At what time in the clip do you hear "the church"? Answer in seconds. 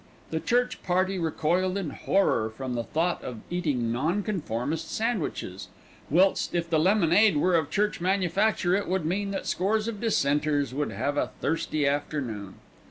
0.31-0.81